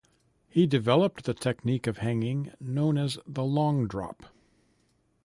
He 0.49 0.65
developed 0.65 1.25
the 1.25 1.35
technique 1.35 1.85
of 1.85 1.99
hanging 1.99 2.53
known 2.59 2.97
as 2.97 3.19
the 3.27 3.43
"long 3.43 3.85
drop". 3.87 4.23